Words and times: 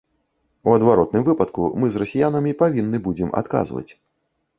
У 0.69 0.71
адваротным 0.77 1.25
выпадку 1.27 1.67
мы 1.83 1.89
з 1.95 2.01
расіянамі 2.03 2.53
павінны 2.63 2.97
будзем 3.09 3.29
адказваць. 3.43 3.85